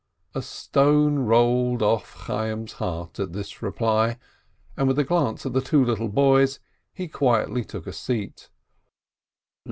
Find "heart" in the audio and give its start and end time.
2.81-3.19